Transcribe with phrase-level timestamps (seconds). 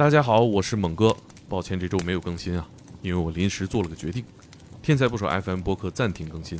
[0.00, 1.14] 大家好，我是猛哥。
[1.46, 2.66] 抱歉这周没有更新啊，
[3.02, 4.24] 因为我临时做了个决定，
[4.80, 6.58] 天才不手 FM 播客暂停更新。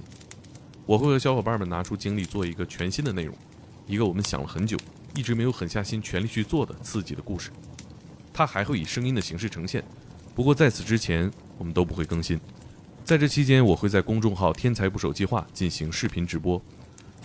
[0.84, 3.34] 我会和小伙伴们拿出精力做一个全新的内容，
[3.86, 4.76] 一个我们想了很久，
[5.14, 7.48] 一直没有狠下心全力去做的刺激的故事。
[8.30, 9.82] 它还会以声音的形式呈现，
[10.34, 12.38] 不过在此之前我们都不会更新。
[13.06, 16.60] 在这期间，我会在公众号“天才不手计划”进行视频直播，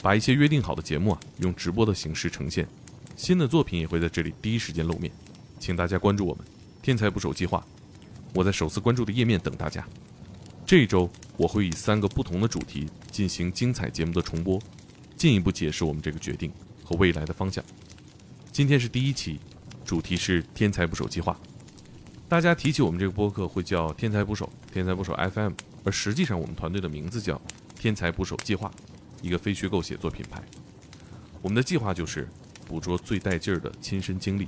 [0.02, 2.66] 把一些约定好的节目啊用直播的形式呈现。
[3.18, 5.12] 新的作品也会在这里第一时间露面，
[5.60, 6.46] 请大家关注我们
[6.82, 7.66] “天才捕手计划”。
[8.34, 9.88] 我在首次关注的页面等大家。
[10.66, 14.60] 这一周我会以三个不同的主题进行精彩节目的重播，
[15.16, 16.52] 进一步解释我们这个决定
[16.84, 17.64] 和未来的方向。
[18.52, 19.40] 今天是第一期，
[19.86, 21.40] 主题是“天才捕手计划”。
[22.28, 25.54] 大家提起我们这个播客会叫“天才捕手”、“天才捕手 FM”，
[25.84, 27.40] 而实际上我们团队的名字叫
[27.80, 28.72] “天才捕手计划”，
[29.22, 30.44] 一个非虚构写作品牌。
[31.42, 32.28] 我们的计划就是
[32.68, 34.48] 捕捉最带劲儿的亲身经历。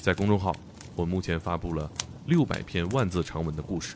[0.00, 0.54] 在公众号，
[0.94, 1.90] 我目前发布了
[2.24, 3.94] 六百篇万字长文的故事，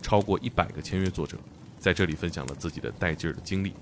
[0.00, 1.36] 超过一百个签约作者
[1.78, 3.74] 在这里分享了自己的带劲儿的经历。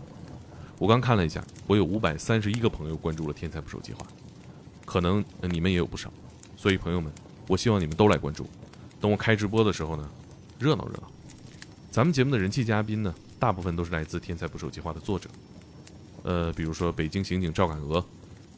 [0.79, 4.05] 我刚看了一下，我有五百三十一个朋友关注了“天才捕手计划”，
[4.85, 6.13] 可能你们也有不少，
[6.57, 7.13] 所以朋友们，
[7.47, 8.49] 我希望你们都来关注。
[9.01, 10.11] 等我开直播的时候呢，
[10.59, 11.05] 热闹热闹。
[11.89, 15.31] 咱们节目的人气嘉宾呢，大部分都是来自《天才捕手计划》的作者，
[16.25, 18.05] 呃，比如说北京刑警赵敢娥、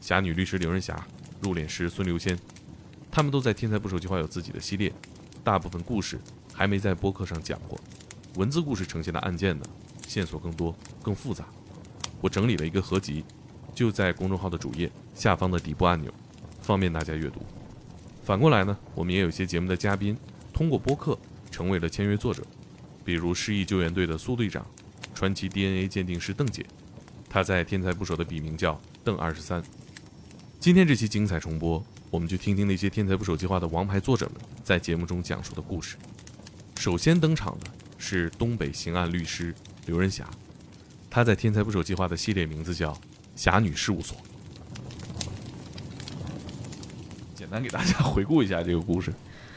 [0.01, 1.05] 侠女律师刘仁霞、
[1.41, 2.37] 入殓师孙留仙，
[3.15, 4.91] 他们都在《天才捕手计划》有自己的系列，
[5.43, 6.19] 大部分故事
[6.51, 7.79] 还没在播客上讲过。
[8.37, 9.63] 文字故事呈现的案件呢，
[10.07, 11.45] 线索更多、更复杂。
[12.21, 13.23] 我整理了一个合集，
[13.75, 16.11] 就在公众号的主页下方的底部按钮，
[16.63, 17.39] 方便大家阅读。
[18.23, 20.17] 反过来呢，我们也有些节目的嘉宾
[20.51, 21.15] 通过播客
[21.51, 22.41] 成为了签约作者，
[23.05, 24.65] 比如失忆救援队的苏队长，
[25.13, 26.65] 传奇 DNA 鉴定师邓姐，
[27.29, 29.61] 她在天才捕手的笔名叫邓二十三。
[30.59, 35.97] 今天这期精彩重播，我们去听听那些天才捕手计划的王牌作者们在节目中讲述的故事。
[36.75, 37.65] 首先登场的
[37.97, 39.51] 是东北刑案律师
[39.87, 40.29] 刘仁侠，
[41.09, 42.95] 他在天才捕手计划的系列名字叫
[43.35, 44.15] 侠女事务所。
[47.33, 49.11] 简单给大家回顾一下这个故事。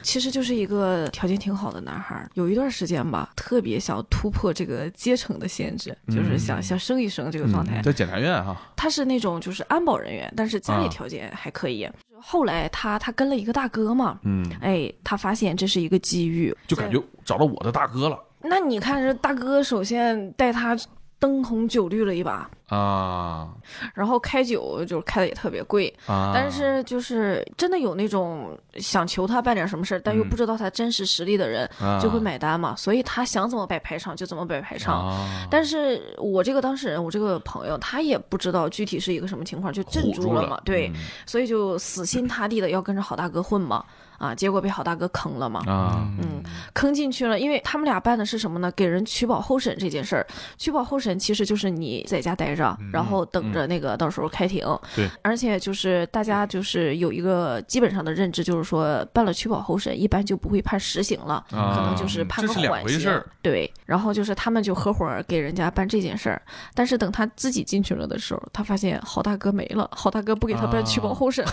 [0.06, 7.82] 其实就是一个条件挺好的男孩儿，有一段时间吧，特别想突破这个阶层的限制，就是想想升一升这个状态。
[7.82, 11.90] 在检察院哈，他是那种就是安保人员，但是家里条件还可以。
[12.20, 20.78] 后来他他跟了一个大哥嘛，嗯，哎，他发现这是一个机遇，就感觉找到我的大哥了那你看这大哥，首先带他
[21.18, 23.48] 灯红酒绿了一把，啊
[23.94, 26.32] 然后开酒就开的也特别贵，啊！
[26.34, 32.76] 但是就是真的有那种想求他办点什么事儿，但又嗯不知道他真实实力的人，啊就会买单嘛。
[32.76, 35.08] 所以他想怎么摆排场就怎么摆排场。
[35.08, 40.60] 啊，但是我这个当事人，我这个朋友，他也不知道具体是一个什么情况，就镇住了嘛。
[40.64, 43.82] 对，嗯所以就死心塌地的要跟着好大哥混嘛。
[44.18, 45.60] 啊，结果被好大哥坑了嘛。
[45.66, 46.42] 啊，嗯，
[46.74, 48.70] 坑进去了，因为他们俩办的是什么呢？
[48.72, 50.26] 给人取保候审这件事儿。
[50.58, 54.66] 取保候审其实就是你在家待着，然后等着那个到时候开庭。
[54.94, 63.24] 对，而且就是大家就是有一个基本上的认知，就是说办了取保候审，一般就不会判实刑了，啊可能就是判个这是两缓刑回事。
[63.42, 66.42] 对，然后就是他们就合伙给人家办这件事儿，
[66.74, 71.52] 但是等他自己进去了的时候，他发现好大哥没了，好大哥不给他办取保啊候审了。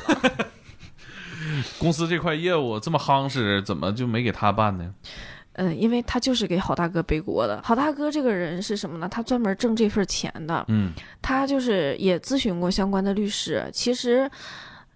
[1.79, 4.93] 公司这块业务这么夯实，怎么就没给他办呢？
[5.53, 7.61] 嗯，因为他就是给好大哥背锅的。
[7.63, 9.07] 好大哥这个人是什么呢？
[9.07, 10.65] 他专门挣这份钱的。
[10.67, 10.91] 嗯
[11.21, 13.63] 他就是也咨询过相关的律师。
[13.71, 14.27] 其实，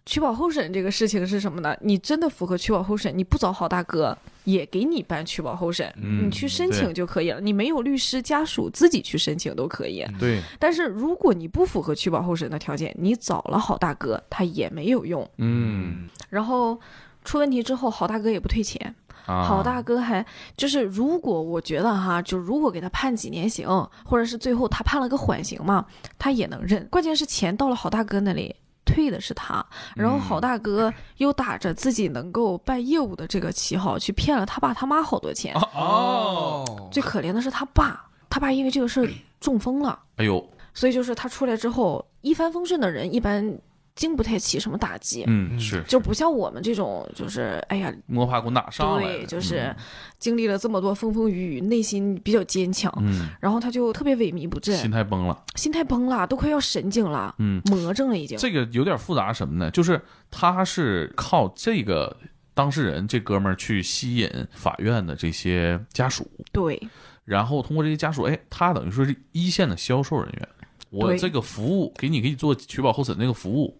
[0.07, 1.75] 取保候审这个事情是什么呢？
[1.81, 7.41] 你真的符合取保候审，你不找好大哥，也给你办取保候审，嗯你去申请就可以了。
[7.41, 10.05] 你没有律师家属自己去申请都可以。
[10.17, 15.29] 对，但是如果你不符合取保候审的条件，你找了好大哥，他也没有用。
[15.39, 16.79] 嗯然后
[17.25, 18.95] 出问题之后，好大哥也不退钱。
[19.25, 20.25] 啊，好大哥还
[20.55, 23.67] 就是，如果我觉得哈，就如果给他判几年刑，
[24.05, 25.85] 或者是最后他判了个缓刑嘛，
[26.17, 26.87] 他也能认。
[26.89, 28.55] 关键是钱到了好大哥那里。
[28.87, 29.63] 退的是他，
[29.95, 35.53] 然后好大哥又打着自己能够办业务的这个旗号，去骗了他爸他妈好多钱。
[35.75, 39.07] 哦，最可怜的是他爸，他爸因为这个事儿
[39.39, 40.43] 中风了，哎呦，
[40.73, 43.55] 所以就是他出来之后一帆风顺的人，一般
[43.97, 45.83] 经不太起什么打击，嗯是。
[45.87, 49.75] 就不像我们这种，就是哎呀，摸爬滚打上来对，就是
[50.17, 58.37] 经历了这么多风风雨雨，内心比较坚强，嗯，然后他就特别萎靡不振，心态崩了，心态崩了，都快要神经了，嗯，魔怔了已经。
[58.37, 59.69] 这个有点复杂什么呢？
[59.71, 60.01] 就是
[60.31, 62.15] 他是靠这个
[62.53, 66.81] 当事人这哥们儿去吸引法院的这些家属，对。
[67.25, 70.49] 然后通过这些家属，哎，他等于说是一线的销售人员，
[70.89, 73.77] 我这个服务给你给你做取保候审那个服务，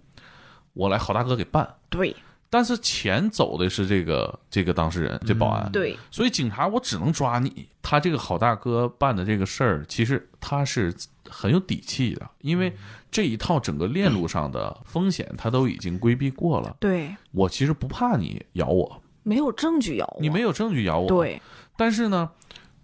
[0.77, 1.67] 我来好大哥给办。
[1.89, 2.15] 对
[2.49, 5.67] 但是钱走的是这个这个当事人，这保安。
[5.67, 7.67] 嗯对，所以警察我只能抓你。
[7.81, 10.93] 他这个好大哥办的这个事儿，其实他是
[11.29, 12.73] 很有底气的，因为
[13.11, 16.77] 这一套整个链路上的风险他都已经规避过了。
[16.79, 21.41] 对，我其实不怕你咬我，没有证据咬我，你没有证据咬我。，对
[21.75, 22.29] 但是呢，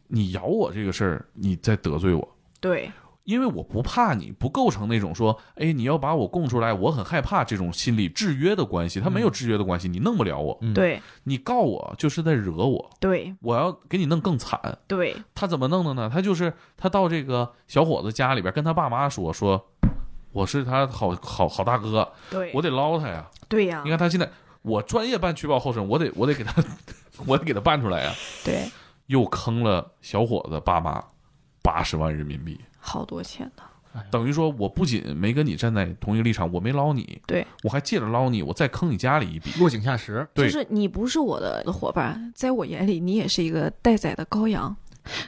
[0.08, 2.36] 你咬我这个事儿，你在得罪我。
[2.60, 2.92] 对
[3.24, 14.60] 因为我不怕你，不构成那种说，哎，你要把我供出来，我很害怕这种心理制约的关系，他没有制约的关系，你弄不了我，嗯对你告我就是在惹我，对我要给你弄更惨。
[14.88, 16.10] 对他怎么弄的呢？
[16.14, 19.70] 他就是他到这个小伙子家里边跟他爸妈说说，
[20.34, 23.30] 我是他好好好大哥，对，我得捞他呀。
[23.48, 24.30] 对呀你，看他现在，
[24.64, 26.54] 我专业办取保候审，我得我得给他，
[27.26, 28.14] 我得给他办出来呀。
[28.44, 28.70] 对，
[29.06, 31.02] 又坑了小伙子爸妈
[31.62, 32.60] 八十万人民币。
[32.86, 39.52] 好多钱呢，等于说，我不仅没跟你站在同一个立场，我没捞你，对，我还借着捞你，我再坑你家里一笔。
[39.60, 40.28] 落井下石。
[40.34, 44.76] 对就是你不是我的伙伴，在我眼里你也是一个待宰的羔羊。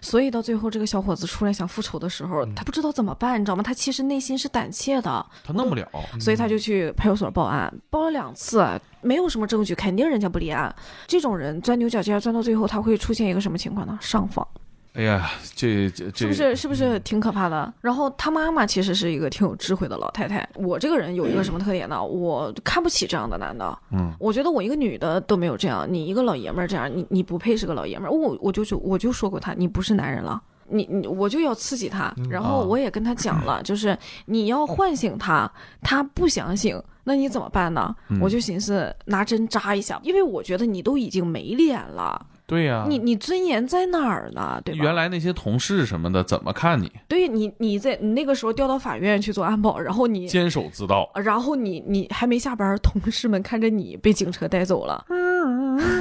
[0.01, 3.61] 所以到最后，这个小伙子出来想复仇的时候，他不知道怎么办，你知道吗？
[3.61, 5.85] 他其实内心是胆怯的，他弄不了，
[6.17, 8.65] 所以他就去派出所报案，报了两次，
[9.01, 10.73] 没有什么证据，肯定人家不立案。
[11.07, 13.99] 这种人钻牛角尖，钻到最后，他会出现一个什么情况呢？
[14.01, 14.47] 上访，
[14.95, 16.55] 哎呀，这这这是不是？
[16.55, 17.73] 是不是挺可怕的？
[17.81, 20.47] 然后他妈妈其实是一个挺有智慧的老太太。
[20.55, 22.01] 我这个人有一个什么特点呢？
[22.03, 23.77] 我看不起这样的男的。
[23.91, 28.11] 嗯，我觉得我一个女的都没有这样，你一个老爷们儿这样，你你不配是个老爷们儿。
[28.11, 30.41] 我我就就我就说过他，你不是男人了。
[30.67, 33.95] 你你我就要刺激他，然后啊我也跟他讲了， 就是
[34.25, 35.51] 你要唤醒他，
[35.83, 37.95] 他不想醒，那你怎么办呢？
[38.09, 44.61] 嗯我就寻思拿针扎一下，因为我觉得你都已经没脸了，对呀、你你尊严在哪儿呢？
[44.63, 44.83] 对吧？
[44.83, 46.91] 原来那些同事什么的怎么看你？
[47.07, 51.09] 对你你在你那个时候调到法院去做安保，然后你坚守自盗。
[51.15, 55.03] 然后你你还没下班，同事们看着你被警车带走了，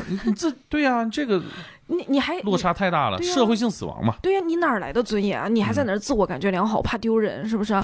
[0.06, 1.42] 你你这对呀、这个
[1.86, 4.16] 你你还落差太大了，社会性死亡嘛。
[4.22, 5.48] 对呀、你哪儿来的尊严啊？
[5.48, 7.82] 你还在那儿自我感觉良好，怕丢人，是不是啊？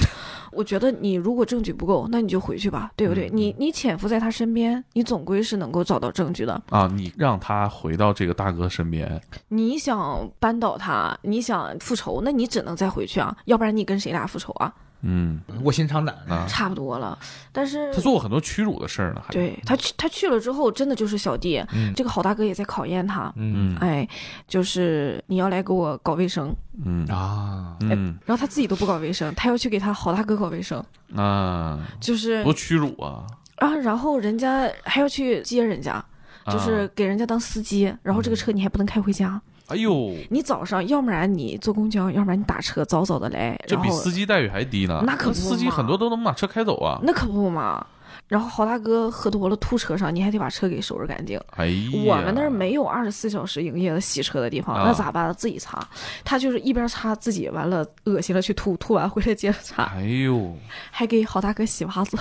[0.53, 3.29] 我觉得你如果证据不够，那你就回去吧，对不对？
[3.29, 6.61] 嗯你你潜伏在他身边，你总归是能够找到证据的。
[6.71, 14.73] 啊，你让他回到这个大哥身边，你想扳倒他，你想复仇，那你只能再回去啊，要不然你跟谁俩复仇啊？
[15.03, 15.41] 嗯。
[15.63, 16.15] 卧薪尝胆。
[16.29, 17.19] 啊，差不多了。
[17.53, 21.93] 但是他做过很多屈辱的事儿呢，还对他去他去了之后，真的就是小弟，嗯。
[21.95, 23.33] 这个好大哥也在考验他。
[23.37, 23.75] 嗯。
[23.75, 23.77] 嗯。
[23.79, 24.09] 哎，
[24.47, 26.55] 就是你要来给我搞卫生，
[26.85, 27.07] 嗯。
[27.07, 28.19] 啊，嗯。
[28.25, 33.27] 然后他自己都不搞卫生，他要去给他好大哥搞卫生，啊，就是多屈辱啊！
[33.57, 36.03] 啊，然后人家还要去接人家，
[36.47, 45.03] 就是给人家当司机，然后这个车你还不能开回家，哎呦，你早上要不然你坐公交，要不然你打车早早的来，这比司机待遇还低呢。
[45.07, 47.01] 那可不司机很多都能把车开走啊。
[47.03, 47.87] 那可不嘛。
[48.27, 51.41] 然后好大哥喝多了吐车上，你还得把车给收拾干净。
[51.57, 55.33] 哎呀，我们那儿没有二十四小时营业的洗车的地方，啊那咋办？
[55.35, 55.85] 自己擦。
[56.25, 60.57] 他就是一边擦自己，完了恶心了去吐，吐完回来接着擦，哎呦，
[60.93, 62.17] 还给好大哥洗袜子，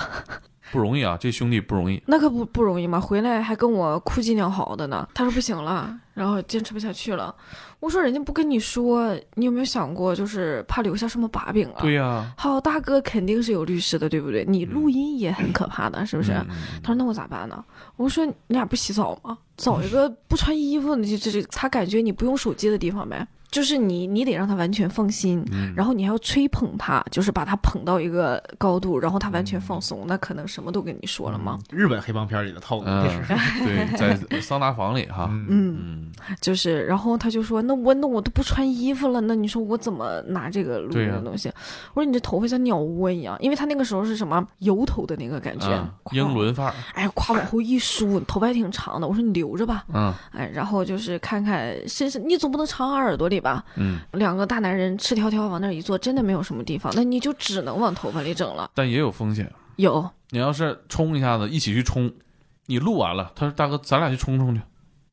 [0.72, 2.02] 不容易啊，这兄弟不容易。
[2.06, 3.00] 那可不不容易嘛。
[3.00, 5.08] 回来还跟我哭鸡娘嚎的呢。
[5.14, 7.34] 他说不行了，然后坚持不下去了。
[7.80, 11.78] 我说人家不跟你说，你有没有想过，就是怕留下什么把柄啊？
[11.80, 14.44] 对呀，好大哥肯定是有律师的，对不对？
[14.46, 16.32] 你录音也很可怕的，是不是？
[16.32, 16.46] 嗯
[16.82, 17.64] 他说：“那我咋办呢？”
[17.96, 19.36] 我说：“你俩不洗澡吗？
[19.56, 23.26] 找一个不穿衣服，你这这他感觉你不用手机的地方呗。
[23.50, 25.72] 就是你，你得让他完全放心，嗯。
[25.76, 31.58] 然后你还要吹捧他，就是把他捧到一个高度，然后他完全放松，那可能什么都跟你说了嘛。
[31.70, 32.84] 日本黑帮片里的套路。
[33.64, 36.10] 对，在桑拿房里哈，嗯。
[36.40, 41.08] 就是，然后他就说：“那我那我都不穿衣服了，那你说我怎么拿这个录对呀。
[41.08, 41.48] 音的东西？”
[41.94, 49.08] 我说：“你这头发像鸟窝一样，因为他那个时候是什么油头的那个感觉，啊英伦范儿，哎，夸往后一梳，头发还挺长的。
[49.08, 50.12] 我说你留着吧，嗯。
[50.32, 53.64] 哎，然后就是看看身上，你总不能藏耳朵里吧？
[53.76, 58.70] 嗯，两个大男人赤条条往那儿一坐，真的没有什么地方，那你就只能往头发里整了。
[58.74, 59.50] 但也有风险。
[59.76, 62.12] 有，你要是冲一下子，一起去冲，
[62.66, 64.60] 你录完了，他说大哥，咱俩去冲冲去。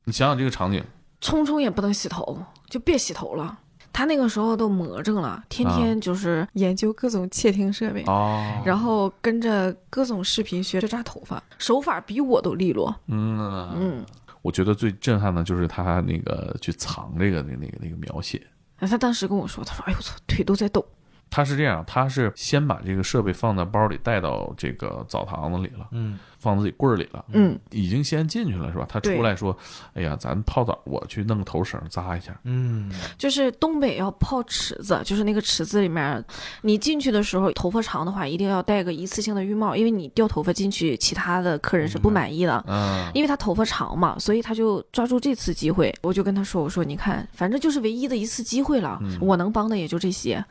[0.03, 0.83] 你想想这个场景，
[1.21, 2.37] 冲冲也不能洗头，
[2.69, 3.57] 就别洗头了。
[3.93, 8.03] 他那个时候都魔怔了，天天就是研究各种窃听设备。
[8.05, 12.95] 哦，然后跟着各种视频学着扎头发，手法比我都利落。
[13.07, 14.05] 嗯嗯，
[14.47, 18.41] 我觉得最震撼的就是他那个去藏这个那个那个那个描写，
[18.79, 20.87] 他当时跟我说，他说：“哎呦我操，腿都在抖。”
[21.29, 28.85] 他是这样，他是先把这个设备放在包里，带到这个澡堂子里了，嗯放自己柜儿里了，嗯，已经先进去了是吧？
[28.87, 29.57] 他出来说
[29.95, 32.39] ：“哎呀，咱泡澡，我去弄个头绳扎一下。
[32.43, 36.23] 嗯就是东北要泡池子，就是那个池子里面，
[36.61, 42.63] 你进去的时候，头发长的话一定要戴个一次性的浴帽，因为你掉头发进去，其他的客人是不满意的。
[42.67, 50.45] 嗯，因为他头发长嘛，所以他就抓住这次机会，我就跟他说：“我说你看，反正就是唯一的一次机会了，嗯我能帮的也就这些。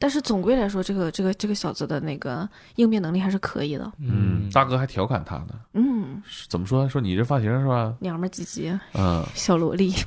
[0.00, 3.92] 但是总归来说，这个这个这个小子的那个应变能力还是可以的。
[4.00, 6.88] 嗯，大哥还调侃他呢，嗯，怎么说？
[6.88, 7.94] 说你这发型是吧？
[8.00, 9.92] 娘们儿唧唧，嗯，小萝莉。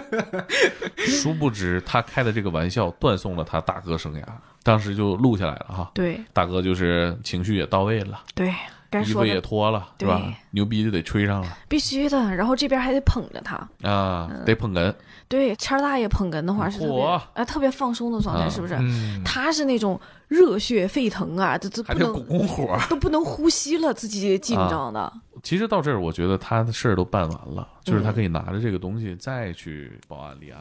[0.98, 4.24] 殊不知他开的这个玩笑断送了他大哥生涯，
[4.62, 5.90] 当时就录下来了哈。
[5.94, 8.52] 对大哥就是情绪也到位了，对，
[8.90, 10.20] 该衣服也脱了，对吧？
[10.50, 12.34] 牛逼就得吹上了必须的。
[12.34, 13.56] 然后这边还得捧着他，
[13.88, 14.92] 啊，嗯得捧哏。
[15.28, 18.74] 对，谦儿大爷捧哏的话是特别嚯啊特别放松的状态，啊是不是？
[18.80, 22.80] 嗯，他是那种热血沸腾啊，这这不能拱火儿。
[22.88, 25.12] 都不能呼吸了，自己紧啊张的。
[25.42, 30.60] 其实到这儿，我觉得他的事儿都办完了，就是他嗯可以拿着这个东西再去报案立案。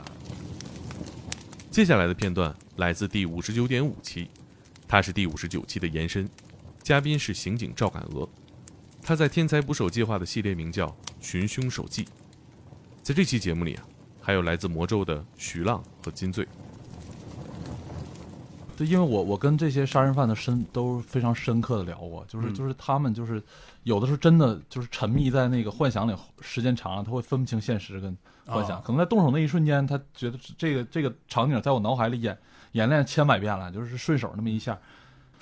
[1.71, 4.29] 接下来的片段来自第五十九点五期，
[4.87, 6.29] 它是第五十九期的延伸，
[6.89, 8.27] 嘉宾是刑警赵敢娥，
[9.03, 10.87] 他在《天才捕手计划》的系列名叫
[11.21, 12.03] 《寻凶手记》。
[13.03, 13.85] 在这期节目里啊，
[14.19, 16.47] 还有来自魔咒的徐浪和金醉。
[18.75, 22.55] 对，因为我我跟这些杀人犯的深都非常深刻的聊过，就是嗯。
[22.55, 23.39] 就是他们就是
[23.83, 28.17] 有的时候真的就是沉迷在那个幻想里，时间长了他会分不清现实跟
[28.47, 28.83] 幻想，啊。
[28.83, 32.35] 可能在动手那一瞬间，他觉得这个这个场景在我脑海里演
[32.71, 34.75] 演练千百遍了，就是顺手那么一下，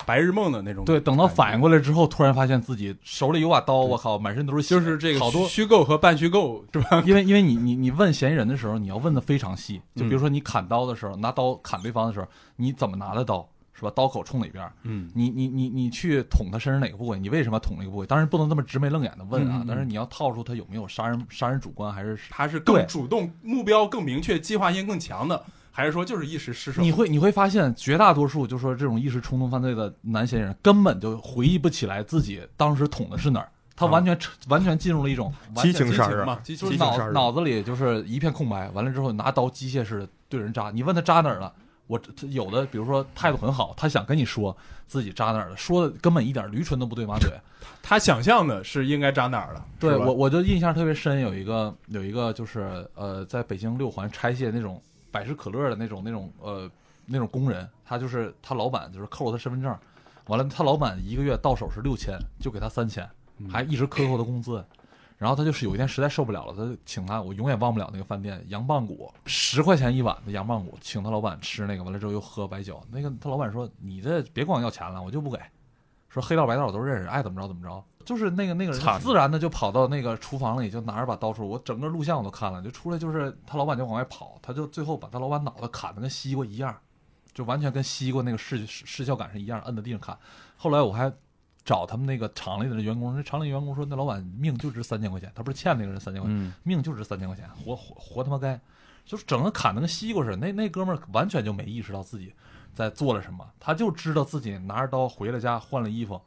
[0.06, 0.84] 白日梦的那种。
[0.84, 7.02] 对，等到反应过来之后，突然发现自己手里有把刀，我靠，满身都是血，就是这个好多虚构和半虚构是吧？
[7.06, 12.26] 因为因为你你你问嫌疑人的时候，你要问的非常细，就比如说你砍刀的时候，拿刀砍对方的时候，
[12.56, 13.92] 你怎么拿的刀，是吧？
[13.94, 14.72] 刀口冲哪边儿？
[14.82, 17.18] 嗯，你你你你去捅他身上哪个部位？
[17.18, 18.06] 你为什么要捅那个部位？
[18.06, 25.44] 当然不能这么直眉愣眼的问啊，嗯嗯嗯但是你要套出他有没有杀人杀人主观，还是他是更主动、目标更明确、计划性更强的，
[25.78, 26.82] 还是说就是一时失手？
[26.82, 34.18] 你会你会发现绝大多数就说这种一时冲动犯罪的男嫌疑人根本就回忆不起来自己当时捅的是哪儿，他啊完全、
[34.48, 41.52] 完全进入了一种完全激情杀人嘛，激就是脑情杀人杀人脑子里就是一片空白，完了之后拿刀机械式的对人扎，你问他扎哪儿了？
[41.86, 44.54] 我他有的比如说态度很好，他想跟你说
[44.88, 47.30] 自己扎哪儿了，说的根本一点驴唇都不对马嘴。
[47.80, 49.64] 他想象的是应该扎哪儿了？
[49.80, 56.70] 是吧对我我就印象特别深，有一个有一个就是呃，在北京六环拆卸那种百事可乐的那种那种呃
[57.06, 59.76] 那种工人，他就是他老板就是扣了他身份证，
[60.26, 63.08] 完了他老板一个月到手是六千，就给他三千，
[63.50, 64.64] 还一直克扣他工资。
[65.16, 72.80] 然后他就是有一天实在受不了了，他就请他，我永远忘不了那个饭店羊棒骨，十块钱一碗的羊棒骨，请他老板吃那个，完了之后又喝白酒。
[72.88, 75.36] 那个他老板说：“你这别光要钱了，我就不给。”
[76.08, 77.84] 说黑道白道我都认识，爱怎么着怎么着。
[78.08, 81.48] 就是那个那个人惨自然的就跑到那个厨房里，就拿着把刀出来。
[81.48, 86.74] 我整个录像我都看了，就出来就是他老板就往外跑，他就最后把他老板脑袋砍的跟西瓜一样，
[87.34, 90.18] 就完全跟西瓜那个视视视效感是一样，摁在地上砍。
[90.56, 91.12] 后来我还
[91.66, 98.58] 找他们那个厂里的员工，那厂里员工说那老板命就值三千块钱，他不是欠那个人三千块钱，嗯，命就值三千块钱，活活活他妈该，
[99.04, 100.36] 就是整个砍的跟西瓜似的。
[100.38, 102.32] 那那哥们儿完全就没意识到自己
[102.72, 106.18] 在做了什么，他就知道自己拿着刀回了家换了衣服。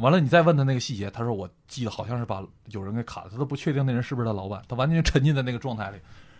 [0.00, 5.98] 完了，你再问他那个细节，他说我记得好像是把有人给砍了，他都不确定那人是不是他老板，他完全沉浸在那个状态里。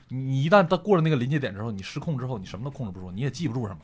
[0.09, 3.81] 你你一旦他过了那个临界点之后，你失控之后，你什么都控制不住，你也记不住什么，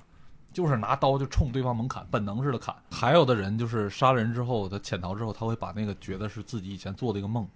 [0.52, 2.74] 就是拿刀就冲对方猛砍，本能似的砍。
[2.90, 7.46] 还有的人就是杀了人之后，他潜逃之后，他会把那个觉得是自己以前做的一个梦，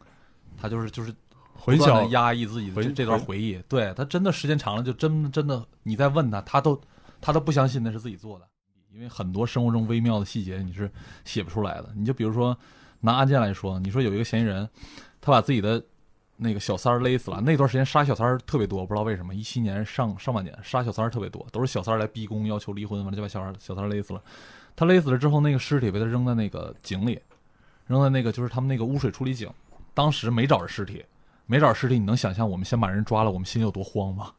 [0.56, 1.12] 他就是就是
[1.54, 3.60] 混不断地淆压抑自己的这这段回忆。
[3.68, 6.80] 对他真的时间长了，就真真的你再问他，他都
[7.20, 8.46] 他都不相信那是自己做的，
[8.92, 10.90] 因为很多生活中微妙的细节你是
[11.24, 11.90] 写不出来的。
[11.94, 12.56] 你就比如说
[13.00, 14.68] 拿案件来说，你说有一个嫌疑人，
[15.20, 15.82] 他把自己的
[16.36, 24.22] 那个小三勒死了，那段时间杀小三特别多，不知道为什么，一七年上上半年杀小三特别多，都是小三来逼宫要求离婚，完了就把小孩小三勒死了。
[24.74, 27.20] 他勒死了之后，那个尸体被他扔在那个井里，
[27.86, 29.48] 扔在那个就是他们那个污水处理井，
[29.94, 31.04] 当时没找着尸体，
[31.46, 34.32] 没找着尸体，你能想象我们先把人抓了，我们心里有多慌吗？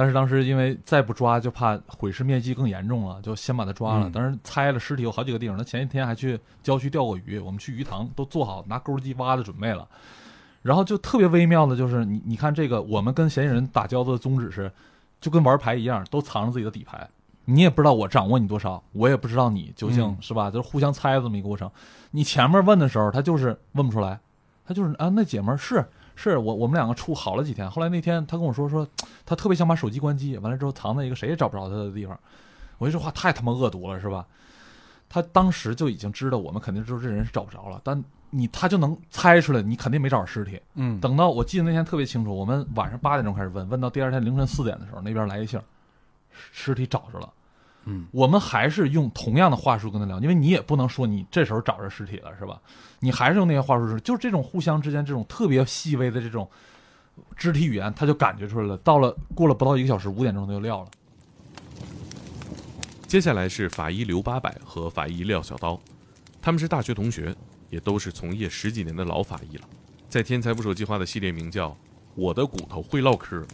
[0.00, 4.08] 但是当时因为再不抓就怕毁尸灭迹更严重了，就先把他抓了。
[4.08, 9.86] 嗯当时猜了尸体有好几个地方，他前一天还去郊区钓过鱼，我们去鱼塘都做好拿钩机挖的准备了。
[10.62, 14.72] 然后就特别微妙的就是你你看这个，我们跟嫌疑人打交道的宗旨是，
[15.20, 17.06] 就跟玩牌一样，都藏着自己的底牌。
[17.44, 20.50] 你也不知道我掌握你多少，我也不知道你究竟、嗯是吧？
[20.50, 21.70] 就是互相猜这么一个过程。
[22.12, 24.18] 你前面问的时候，他就是问不出来，
[24.66, 25.84] 他就是啊，那姐们儿是
[26.22, 28.86] 是我我们两个处好了几天，后来那天他跟我说说，
[29.24, 32.18] 他特别想把手机关机，完了之后藏在一个谁也找不着他的地方。
[32.76, 34.26] 我说这话太他妈恶毒了，是吧？
[35.08, 40.60] 他当时就已经知道我们肯定知道这人是找不着了，但你他就能猜出来你肯定没找着尸体。
[40.74, 45.64] 嗯，等到我记得那天特别清楚，我们晚上八点钟开始问，问到第二天凌晨四点的时候，那边来一信儿，
[46.52, 47.32] 尸体找着了。
[47.86, 52.60] 嗯，我们还是用同样的话术跟他聊，因为你也不能说你这时候找着尸体了，是吧？
[53.00, 56.48] 你还是用那些话术，就是这种互相之间这种特别细微的这种
[57.36, 58.76] 肢体语言，他就感觉出来了。
[58.78, 60.88] 到了过了不到一个小时，五点钟他就撂了。
[63.06, 65.80] 接下来是法医刘八百和法医廖小刀，
[66.40, 67.34] 他们是大学同学，
[67.70, 69.64] 也都是从业十几年的老法医了。
[70.08, 71.70] 在天才捕手计划的系列名叫
[72.14, 73.44] 《我的骨头会唠嗑》，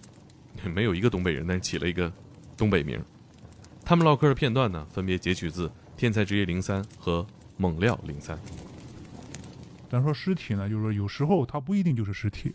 [0.71, 2.13] 没有一个东北人，但起了一个
[2.57, 3.01] 东北名。
[3.89, 7.23] 他们唠嗑的片段呢，分别截取自《天才职业零三》和
[7.57, 8.37] 《猛料零三》。
[9.89, 12.53] 咱说尸体呢，就是说有时候它不一定就是尸体，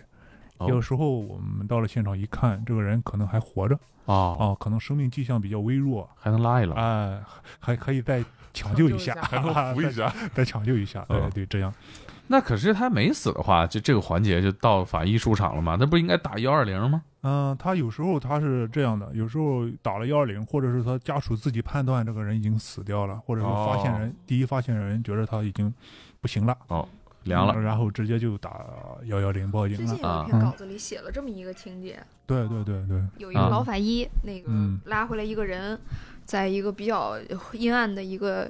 [0.57, 7.23] 哦有时候我们到了现场一看，这个人可能还活着哦，啊，可能生命迹象比较微弱，还能拉一拉，哎，
[7.61, 8.21] 还可以再
[8.53, 11.73] 抢救一下， 还能 扶一下，再再抢救一下，对嗯对，这样
[12.27, 15.77] 那可是他没死的话，就这个环节就到法医出场了嘛？
[15.79, 17.03] 那不应该打幺二零吗？
[17.23, 25.73] 嗯，他有时候他是这样的，有时候打了幺二零，或者是他家属自己判断这个人已经死掉了，或者是发现人、第一发现人觉得他已经
[26.19, 26.87] 不行了，哦
[27.25, 28.65] 凉了嗯然后直接就打
[29.03, 30.41] 幺幺零报警了最近有一篇。
[30.41, 33.31] 稿子里写了这么一个情节，对对对对，啊有。
[33.31, 34.79] 一个老法医，那个嗯。
[34.85, 35.79] 拉回来一个人，
[36.25, 37.19] 在一个比较
[37.53, 38.49] 阴暗的一个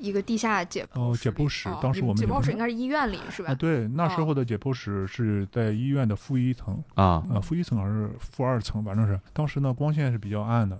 [0.00, 3.50] 一个地下解剖哦，室解剖室哦，当时我们解剖室应该是医院里是吧？
[3.50, 3.54] 啊，？
[3.54, 7.22] 对，那时哦候的解剖室是在医院的负一层，啊。
[7.30, 10.78] 呃，负一层还是负二层，反正是当时呢光线是比较暗的，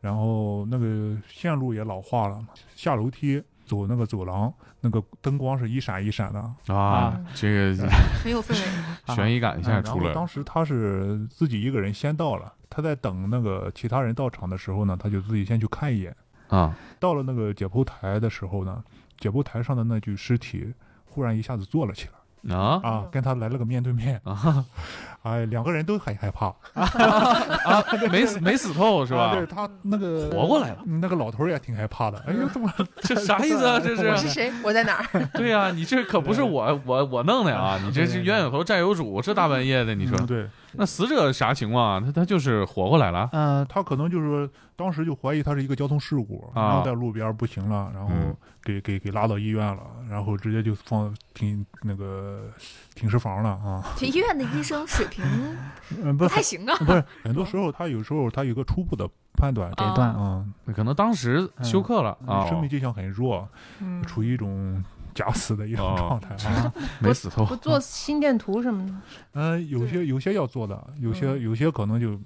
[0.00, 7.86] 然后那个线路也老化了嘛，下楼梯走那个走廊，那个灯光是一闪一闪的，啊，这个
[8.22, 9.14] 很有氛围。
[9.14, 10.14] 悬疑感一下出来了。
[10.14, 16.14] 当时他是自己一个人先到了，他在等那个其他人到场的时候呢，他就自己先去看一眼。
[16.50, 16.76] 啊。
[16.98, 18.84] 到了那个解剖台的时候呢，
[19.18, 20.74] 解剖台上的那具尸体
[21.06, 22.14] 忽然一下子坐了起来。
[22.56, 22.80] 啊？
[22.82, 24.64] 啊，跟他来了个面对面，啊
[25.22, 27.84] 哎，两个人都很害怕，啊！
[28.10, 29.46] 没死没死透是吧啊对？
[29.46, 32.18] 他那个活过来了，那个老头也挺害怕的。
[32.26, 32.72] 哎呦，怎么
[33.02, 33.78] 这啥意思啊？
[33.78, 34.50] 这是我是谁？
[34.64, 35.26] 我在哪儿？
[35.34, 37.78] 对呀、你这可不是我我我弄的呀！
[37.84, 42.02] 你这是冤有头债有主，这大半夜的，你说嗯对，那死者啥情况啊？
[42.04, 52.42] 他他就是活过来了嗯，他可能就是说当时就怀疑他是一个交通事故，啊然后在路边不行了，然后嗯给给给拉到医院了，然后直接就放停那个
[52.94, 53.82] 停尸房了啊。
[53.96, 55.22] 这医院的医生水平
[56.02, 56.76] 嗯，不太行啊。
[56.78, 60.44] 不是，很多时候他有时候他有个初步的判断诊断啊，
[60.74, 63.46] 可能当时休克了啊，生命迹象很弱，
[63.80, 64.82] 嗯，处于一种
[65.14, 65.96] 假死的一种哦。
[65.96, 66.72] 状态啊。
[67.00, 67.44] 没死透。
[67.44, 68.94] 不做心电图什么的，
[69.32, 71.42] 嗯，有些有些要做的，有些嗯。
[71.42, 72.18] 有些可能就呃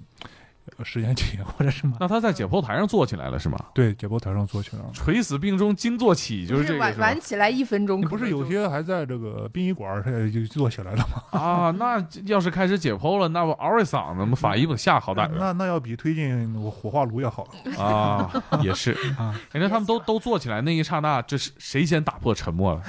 [0.83, 1.95] 时间紧或者什么。
[1.99, 3.57] 那他在解剖台上坐起来了是吗？
[3.73, 4.89] 对，解剖台上坐起来了。
[4.93, 11.39] 垂死病中惊坐起，就是这个晚是晚起来一分钟，不是有些还在这个殡仪馆儿，他也就坐起来了吗？
[11.39, 18.29] 啊， 那要是开始解剖了，那不嗷一嗓子，我法医不吓好歹了那那要比推进我火化炉要好啊？
[18.61, 19.33] 也是 啊。
[19.49, 22.81] 反正他们都都坐起来那一刹那，这是谁先打破沉默了？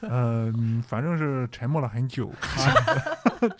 [0.00, 2.30] 呃， 嗯反正是沉默了很久，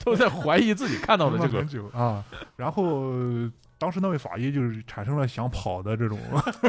[0.04, 2.24] 都在怀疑自己看到的这个很久啊。
[2.56, 3.12] 然后
[3.78, 6.18] 当时那位法医就是产生了想跑的这种，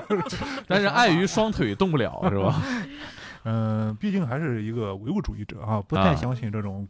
[0.67, 2.61] 但是碍于双腿动不了，是吧？
[3.45, 6.87] 嗯、毕竟还是一个唯物主义者啊，不啊太相信这种。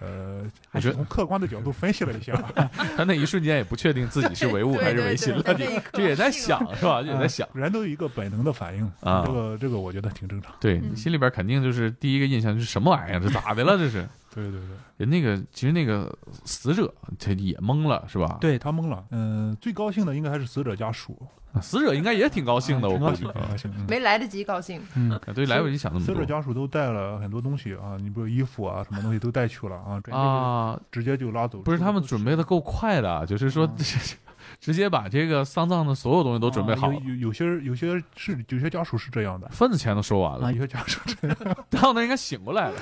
[0.00, 2.32] 呃，还是我觉得从客观的角度分析了一下，
[2.96, 7.02] 他那一瞬间也不确定自己是唯物还是唯心了，对对对这也在想是吧？
[7.02, 7.48] 也在想。
[7.52, 10.52] 人都有一个本能的反应啊这个这个我觉得挺正常。
[10.60, 13.18] 对嗯你心里边肯定就是第一个印象就是什么玩意儿？
[13.18, 13.76] 这咋的了？
[13.76, 18.38] 这是对对对，人那个其实那个死者他也懵了是吧？
[18.40, 19.04] 对他懵了。
[19.10, 21.20] 嗯、最高兴的应该还是死者家属，
[21.62, 23.70] 死者应该也挺高兴的，我估计挺高兴，挺高兴。
[23.76, 24.80] 嗯没来得及高兴。
[24.94, 30.80] 嗯，对，来不及想那么多死者家属都带了很多东西啊，你比如衣服啊，什么东西都带去了啊，啊。
[30.92, 31.60] 直接就拉走。
[31.62, 33.72] 不是他们准备的够快的，就是说啊
[34.60, 41.36] 直接把这个丧葬的所有东西都准备好啊，有有有些有些是有些家属是这样的，份子钱都收完了，有些家属这样。
[41.70, 42.74] 到那应该醒过来了。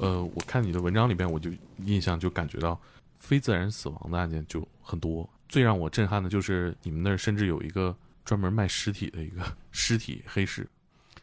[0.00, 1.50] 呃，我看你的文章里边，我就
[1.84, 2.78] 印象就感觉到
[3.18, 5.28] 非自然死亡的案件就很多。
[5.48, 10.66] 最让我震撼的就是你们那儿甚至有一个专门卖尸体的一个 尸体黑市。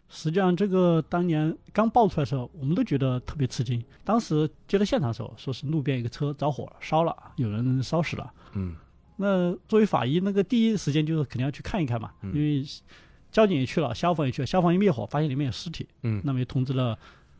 [0.10, 3.84] 实际上，这个当年刚爆出来的时候，我们都觉得特别吃惊。
[4.06, 8.32] 当时接到现场的时候，说是路边一个车着火，烧了，有人烧死了。
[8.54, 8.76] 嗯
[9.20, 12.64] 那作为法医，那个第一时间就是肯定要去看一看嘛，嗯因为
[13.32, 16.98] 交警也去了，消防也去了，消防一灭火，发现里面有尸体，嗯那么也通知了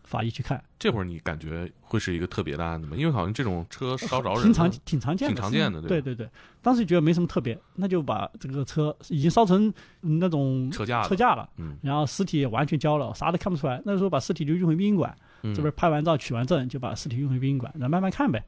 [0.08, 2.96] 法医去看，这会儿你感觉会是一个特别的案子吗？
[2.98, 6.30] 因为好像这种车烧着人挺常挺常见的，挺常见的对对对对，
[6.62, 9.68] 当时觉得没什么特别，那就把这个车已经烧成
[10.02, 13.82] 嗯那种车架了车架了，嗯然后尸体也完全焦了，啥都看不出来。
[13.86, 18.42] 那时候把尸体就运回殡仪馆，嗯这边拍完照、取完证，就把尸体运回殡仪馆，然后慢慢看呗，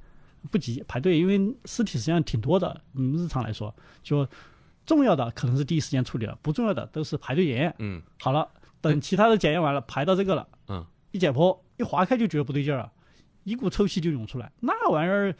[0.49, 2.79] 不急排队，因为尸体实际上挺多的。
[2.93, 4.25] 嗯，日常来说，就
[4.85, 7.75] 重要的可能是第一时间处理了，不重要的都是排队检验。
[7.79, 8.47] 嗯好了，
[8.81, 12.91] 等其他的检验完了，排到这个了，嗯，一解剖一划开就觉得不对劲儿了，
[13.43, 15.35] 一股臭气就涌出来，那玩意儿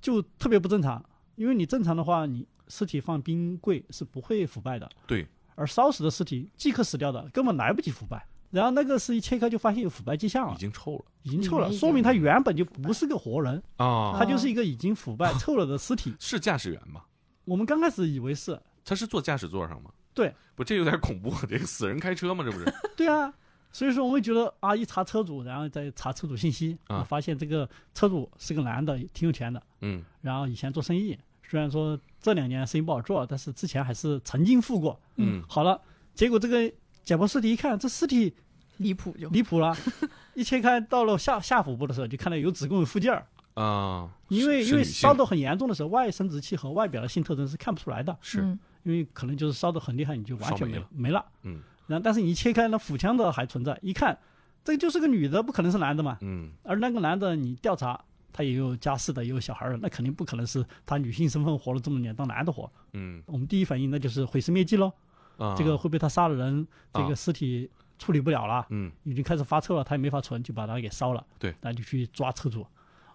[0.00, 1.04] 就特别不正常，
[1.36, 8.26] 因为你正常的话，你尸体放冰柜是不会腐败的，对，而烧死的尸体即刻死掉的，根本来不及腐败。
[8.50, 16.14] 然后那个是一切开就发现有腐败迹象了已，经臭了已经臭了，说明他原本就不是个活人，啊他就是一个已经腐败臭了的尸体。
[16.20, 17.02] 是驾驶员吗？
[17.46, 19.90] 我们刚开始以为是，他是坐驾驶座上吗？
[20.14, 22.44] 对，不，这有点恐怖，这个死人开车吗？
[22.44, 22.72] 这不是？
[22.96, 23.34] 对啊，
[23.74, 27.02] 所以说我们觉得啊，一查车主，然后再查车主信息啊。
[27.02, 30.04] 发现这个车主是个男的，挺有钱的，嗯。
[30.22, 31.18] 然后以前做生意，
[31.50, 34.98] 虽然说这两年生意不好做，但是之前还是曾经富过。
[35.16, 35.42] 嗯。
[35.48, 35.80] 好了，
[36.14, 38.32] 结果这个解剖尸体一看，这尸体
[38.76, 39.76] 离谱就离谱了，
[40.34, 48.40] 一切开到了下下腹部的时候，就看到有子宫有附件儿，啊，因为因为烧得很严重的时候，外生殖器和外表的性特征是看不出来的，是。
[48.40, 50.86] 嗯因为可能就是烧得很厉害，你就完全没了。
[50.90, 51.24] 没了。
[51.44, 54.18] 嗯然后但是你一切开，那腹腔的还存在，一看
[54.64, 56.18] 这个就是个女的，不可能是男的嘛。
[56.22, 56.50] 嗯。
[56.62, 62.70] 而那个男的，你调查他也有家室的，也有小孩儿的，那肯定不可能是他女性身份活了这么多年当男的活。
[62.92, 63.22] 嗯。
[63.26, 64.92] 我们第一反应那就是毁尸灭迹喽，
[65.36, 68.90] 啊，这个会被他杀了人，这啊个尸体处理不了了，嗯。
[69.02, 71.24] 已经开始发臭了，他也没法存，就把它给烧了。
[71.38, 72.66] 对，那就去抓车主，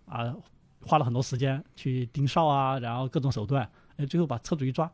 [0.05, 0.33] 啊，
[0.81, 4.89] 花了很多时间去盯梢啊，然后各种手段，哎，最后把车主一抓，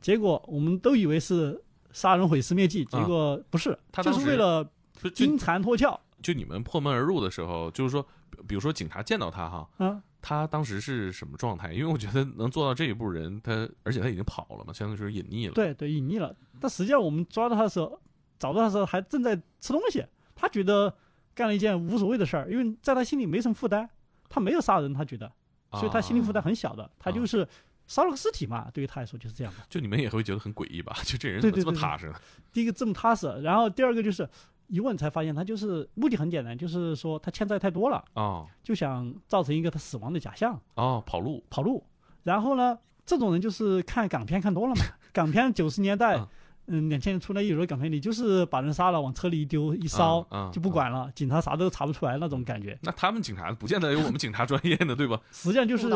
[0.00, 1.60] 结果我们都以为是
[1.96, 4.62] 杀人毁尸灭迹，结果不是，就他当时是为了
[5.02, 5.98] 就就金蝉脱壳。
[6.22, 11.72] 就你们破门而入的时候，就是说，比比如说警察见到他哈，啊，他当时是什么状态？
[11.72, 15.54] 因为我觉得能做到这一步人，他而且他已经跑了嘛，相当于是隐匿了。
[15.54, 16.36] 对对，隐匿了。
[16.60, 17.98] 但实际上我们抓到他的时候，
[18.38, 20.04] 找到他的时候还正在吃东西，
[20.34, 20.94] 他觉得
[21.34, 23.88] 干了一件无所谓的事儿，因为在他心里没什么负担，
[24.28, 25.26] 他没有杀人，他觉得，
[25.70, 27.46] 啊，所以他心理负担很小的，他就是
[27.86, 29.60] 烧了个尸体嘛，对于他来说就是这样的。
[29.68, 30.96] 就你们也会觉得很诡异吧？
[31.04, 32.14] 就这人怎么这么踏实呢？
[32.52, 34.28] 第一个这么踏实，然后第二个就是
[34.68, 41.84] 一问才发现他就是目的很简单，就是说他欠债太多了，哦就想造成一个他死亡的假象，哦，跑路跑路。
[42.24, 46.28] 然后呢，这种人就是看港片看多了嘛， 港片九十年代嗯，
[46.68, 55.20] 嗯，两千年出来有的港片里就是把人杀了往车里一丢一烧啊啊就不管了，警察啥都查不出来那种感觉，那他们警察不见得有我们警察专业的，对吧？
[55.32, 55.86] 实际上就是。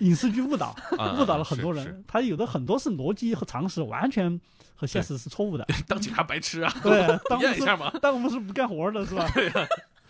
[0.00, 2.04] 影视剧误导，啊 误导了很多人。
[2.06, 4.40] 他有的很多是逻辑和常识完全
[4.74, 5.66] 和现实是错误的。
[5.86, 6.72] 当警察白痴啊！
[6.82, 7.90] 对， 当验一下嘛。
[8.00, 9.26] 当我们是不干活的是吧？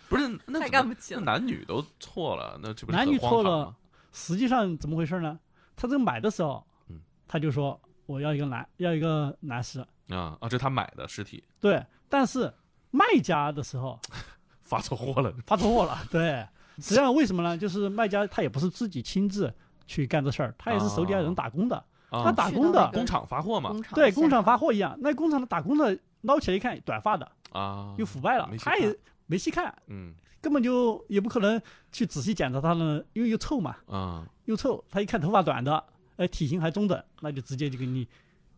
[0.09, 3.73] 不是，那太干不起了男女都错了，那这不是男女错了？
[4.13, 5.37] 实际上怎么回事呢？
[5.75, 11.43] 他这个买的时候嗯，他就说我要一个男要一个男尸，啊啊，这他买的尸体。
[11.59, 12.51] 对，但是
[12.89, 13.99] 卖家的时候
[14.63, 15.31] 发错货了。
[15.45, 16.43] 发错货了， 对。
[16.77, 17.57] 实际上为什么呢？
[17.57, 19.53] 就是卖家他也不是自己亲自
[19.85, 23.69] 去干这事儿，他也是手底下人打工的，他啊，打工的工厂发货嘛。
[23.71, 30.13] 工厂对，工厂发货一样，那工厂的打工的捞起来一看，短发的啊，又腐败了他也没细看，嗯。
[30.39, 31.59] 根本就也不可能
[31.91, 34.25] 去仔细检查他呢，因为又臭嘛，啊。
[34.45, 35.83] 又臭，他一看头发短的，
[36.17, 38.07] 哎，体型还中等，那就直接就给你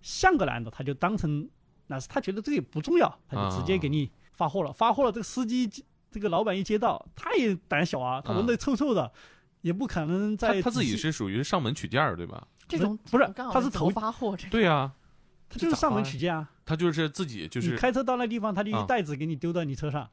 [0.01, 1.47] 像个男的，他就当成
[1.87, 4.73] 那是他觉得这个也不重要，他就直接给你发货了。
[4.73, 5.69] 发货了，这个司机
[6.09, 9.11] 这个老板一接到，他也胆小啊，他闻得臭臭的，
[9.61, 12.47] 也不可能他在他自己是属于上门取件儿对吧？
[12.67, 14.93] 这种不是他是头头发货这对啊，
[15.49, 20.09] 他就是上门取件啊，他就是自己就是你开车到那地方，他就啊一袋子给你丢到你车上。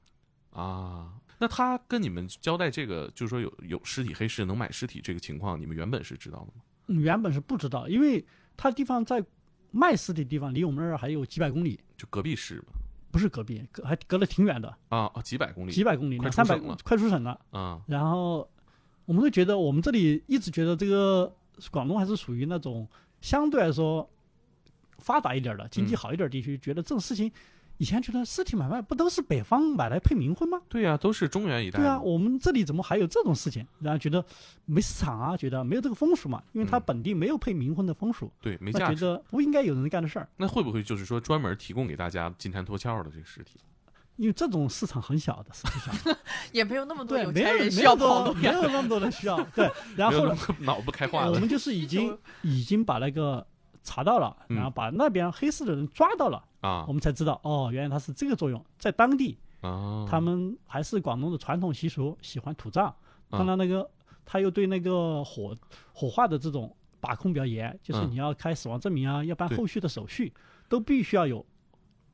[0.50, 1.12] 啊。
[1.38, 6.62] 那他跟你们交代这个，就是说有有尸体黑市能买尸体这个情况，你们原本是知道的吗？
[6.88, 8.24] 嗯原本是不知道，因为
[8.56, 9.24] 他地方在
[9.70, 12.74] 卖尸的地方离我们那儿还有几百公里，就隔壁市嘛。
[13.10, 17.40] 不是隔壁，隔还隔了挺远的，啊啊，几百公里，几百公里，快两三百出省了快出省了。
[17.50, 18.46] 啊然后
[19.06, 21.34] 我们都觉得，我们这里一直觉得这个
[21.70, 22.86] 广东还是属于那种
[23.22, 24.06] 相对来说
[24.98, 27.32] 发达一点的、经济嗯好一点的地区，觉得这种事情，
[27.78, 30.60] 以前觉得尸体买卖不都是北方买来配冥婚吗？
[30.68, 33.66] 对呀、都是中原一带对啊，我们这里怎么还有这种事情？
[33.80, 34.24] 然后觉得
[34.64, 39.04] 没市场啊，觉得没有这个风俗嘛，因为他嗯本地没有配冥婚的风俗，对没价值。
[39.04, 43.58] 得不应该有人干的事儿，那会不会就是说专门提供给大家金蝉脱壳的这个尸体？
[44.16, 46.16] 因为这种市场很小的，实际上
[46.50, 48.34] 也没有那么多，有没有钱人需要没有多跑路。
[48.34, 53.46] 没有那么多人需要对，然后脑不开化了我们就是已经 已经把那个
[53.82, 56.84] 查到了，嗯然后把那边黑市的人抓到了，啊。
[56.88, 62.86] 我们才知道哦，原来它是这个作用，在当地啊，他们还是广东的传统习俗，喜欢土葬。
[62.86, 62.94] 啊。
[63.30, 63.88] 当然，那个
[64.24, 65.56] 他又对那个火
[65.92, 70.32] 火化的这种把控比较严，就是嗯你要开死亡证明啊，要办后续的手续，
[70.68, 71.44] 都必须要有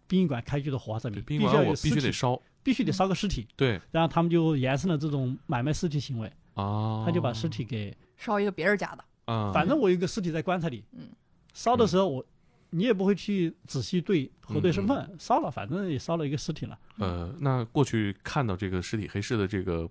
[0.06, 3.46] 殡仪馆开具的火化证明，宾必须要有馆我必须，得烧，必须得烧个尸体。
[3.56, 3.80] 对。
[3.90, 11.08] 然后他们就延伸了这种买卖尸体行为，啊，他就把尸体给，烧一个别人家的，啊，反正我有一个尸体在棺材里，嗯，
[11.54, 12.24] 烧的时候我。
[12.72, 14.88] 你也不会去仔细对核对身嗯。
[14.88, 16.78] 份，烧了，反正也烧了一个尸体了。
[16.98, 19.88] 呃，那过去看到这个尸体黑市的这个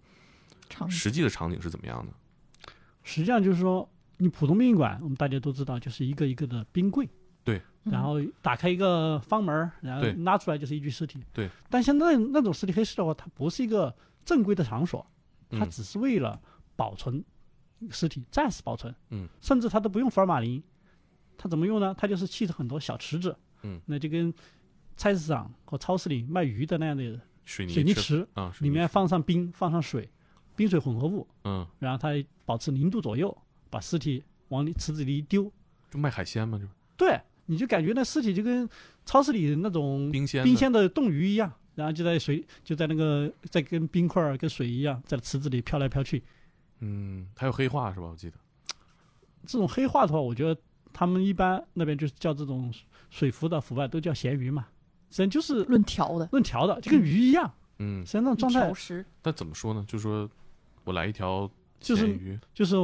[0.69, 2.11] 长实际的场景是怎么样的？
[3.03, 7.09] 实际上就是说，你普通殡仪馆，我们大家都知道，就是一个一个的冰柜，
[7.43, 11.49] 对，然后打开一个方门儿，然后拉出来就是一具尸体，对。
[11.69, 15.05] 但像那那种尸体黑市的话，它不是一个正规的场所，
[15.49, 16.39] 它嗯只是为了
[16.75, 17.23] 保存
[17.89, 20.63] 尸体，暂时保存，嗯，甚至它都不用福尔马林，
[21.41, 21.95] 它怎么用呢？
[21.97, 24.31] 它就是砌着很多小池子，嗯，那就跟
[24.95, 28.01] 菜市场和超市里卖鱼的那样的水泥水泥池。
[28.01, 30.07] 池，啊，里面放上冰，放上水，
[30.55, 32.09] 冰水混合物，嗯，然后它
[32.45, 33.35] 保持零度左右，
[33.71, 35.51] 把尸体往里池子里一丢，
[35.89, 36.65] 就卖海鲜嘛，就。
[36.95, 38.69] 对，你就感觉那尸体就跟
[39.03, 46.21] 超市里那种冰鲜冰鲜的冻鱼一样，然后就在水就在那个在跟冰块儿跟水一样，在池子里飘来飘去。
[46.81, 48.05] 嗯，还有黑化是吧？
[48.05, 48.37] 我记得。
[49.47, 50.61] 这种黑化的话，我觉得
[50.93, 52.73] 他们一般那边就是叫这种
[53.09, 54.67] 水浮的腐败都叫咸鱼嘛，
[55.09, 57.51] 实际上就是论条的论条的，就跟鱼一样。
[57.79, 59.83] 嗯实，际上那种状态条石，那怎么说呢？
[59.87, 60.29] 就说
[60.83, 61.49] 我来一条
[61.79, 62.75] 就是咸鱼，就是，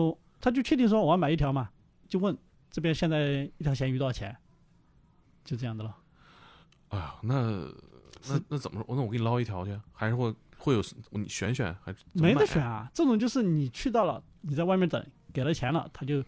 [0.42, 1.70] 他就确定说我要买一条嘛，
[2.08, 2.36] 就问
[2.72, 4.36] 这边现在一条咸鱼多少钱，
[5.46, 5.96] 就这样的了。
[6.90, 7.70] 哎呀，那
[8.28, 8.96] 那那怎么说？
[8.96, 12.90] 那我给你捞一条去，还是会会有你选选，还是没得选啊！
[12.94, 16.24] 这种就是你去到了，你在外面等，给了钱了，他就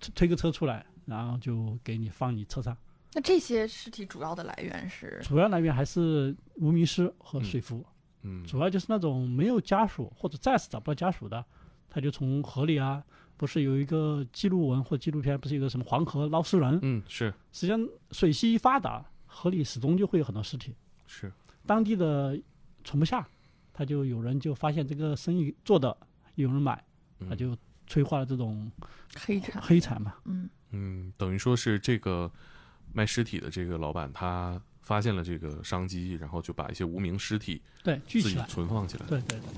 [0.00, 2.76] 推推个车出来，然后就给你放你车上。
[3.12, 5.20] 那这些尸体主要的来源是？
[5.22, 7.84] 主要来源还是无名尸和水浮，
[8.22, 8.44] 嗯。
[8.44, 11.44] 主要就是那种没有家属或者暂时找不到家属的，
[11.88, 13.04] 他就从河里啊，
[13.36, 16.78] 不是有一个记录文或纪录片，不是有个什么黄河捞尸人？
[16.82, 17.32] 嗯是。
[17.52, 20.74] 实际上水系一发达，河里始终就会有很多尸体。
[21.06, 21.32] 是。
[21.64, 22.36] 当地的
[22.82, 23.24] 存不下，
[23.72, 25.96] 他就有人就发现这个生意做的
[26.34, 26.84] 有人买，
[27.20, 27.28] 嗯。
[27.28, 28.70] 他就催化了这种
[29.16, 30.14] 黑产，黑产嘛。
[30.24, 32.30] 嗯，嗯，等于说是这个
[32.92, 38.46] 卖尸体的这个老板，他发现了这个商机，然后就把一些无名尸体对，聚自己起来。
[38.46, 39.06] 存放起来。
[39.06, 39.48] 对对对，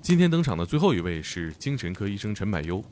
[0.00, 2.84] 今天登场的最后一位是精神科医生陈柏优，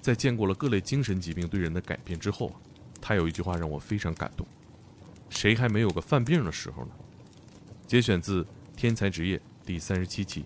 [0.00, 2.56] 在见过了各类精神疾病对人的改变之后啊，
[3.00, 4.46] 他有一句话让我非常感动：
[5.30, 6.90] 谁还没有个犯病的时候呢？
[7.86, 8.42] 节选自
[8.76, 10.44] 《天才职业》第三十七期。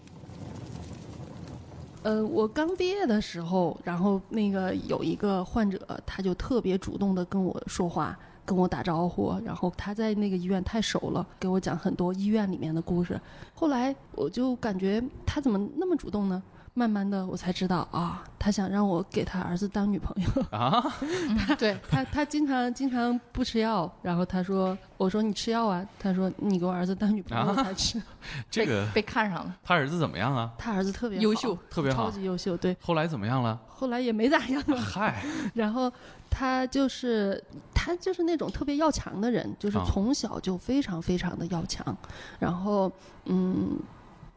[2.03, 13.21] 呃，我刚毕业的时候，然后那个有一个患者，他就特别主动的跟我说话，跟我打招呼，然后他在那个医院太熟了，给我讲很多医院里面的故事。
[13.53, 16.43] 后来我就感觉他怎么那么主动呢？
[16.79, 20.43] 慢慢的我才知道啊，他想让我给他儿子当女朋友。
[20.57, 20.81] 啊，
[21.59, 28.01] 对他，他经常经常不吃药，然后他说，我说你吃药啊，他说你给我儿子当女朋友啊才吃。
[28.49, 30.53] 这个被看上了，他儿子怎么样啊？
[30.57, 32.77] 他儿子特别好优秀，特别好超级优秀，对。
[32.81, 33.59] 后来怎么样了？
[33.69, 34.81] 后来也没咋样了。
[34.81, 35.21] 嗨，
[35.55, 35.93] 然后
[36.31, 37.43] 他就是
[37.75, 41.97] 他就是那种特别要强的人，就是啊从小就非常非常的要强，
[42.39, 42.93] 然后
[43.25, 43.77] 嗯。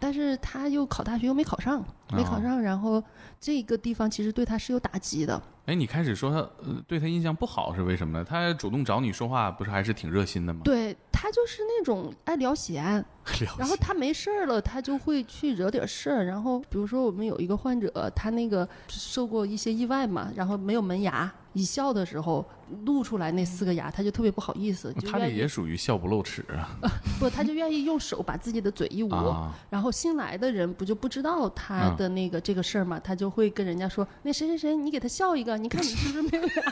[0.02, 3.02] 但是他又考大学又没考上，没考啊上，然后
[3.40, 5.40] 这个地方其实对他是有打击的。
[5.68, 8.26] 哎，你开始说他呃对他印象不好是为什么呢？
[8.28, 10.62] 他主动找你说话，不是还是挺热心的吗？
[10.64, 13.06] 对他就是那种爱聊闲，了
[13.58, 16.26] 然后他没事儿了，他就会去惹点事儿。
[16.26, 22.46] 然后比如说我们有一个患者，他那个受过一些意外嘛，然后没有门牙，一笑的时候
[22.86, 26.70] 露出来那四个牙，他就特别不好意思，就他这也属于笑不露齿啊
[27.20, 29.12] 不，他就愿意用手把自己的嘴一捂。
[29.12, 29.54] 啊！
[29.70, 36.64] 然后新来的人不就不知道他嗯的那个这个事儿嘛，他就会跟人家说：“那谁谁谁，你给他笑一个，你看你是不是没有牙